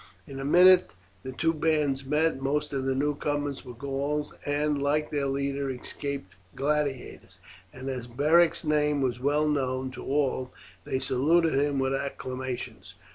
In 0.25 0.39
a 0.39 0.43
minute 0.45 0.89
the 1.21 1.31
two 1.31 1.53
bands 1.53 2.03
met. 2.03 2.41
Most 2.41 2.73
of 2.73 2.85
the 2.85 2.95
newcomers 2.95 3.63
were 3.63 3.75
Gauls, 3.75 4.33
and, 4.47 4.81
like 4.81 5.11
their 5.11 5.27
leader, 5.27 5.69
escaped 5.69 6.33
gladiators, 6.55 7.37
and 7.71 7.87
as 7.87 8.07
Beric's 8.07 8.63
name 8.65 9.01
was 9.03 9.19
well 9.19 9.47
known 9.47 9.91
to 9.91 10.03
all 10.03 10.51
they 10.85 10.97
saluted 10.97 11.53
him 11.53 11.77
with 11.77 11.93
acclamations. 11.93 12.95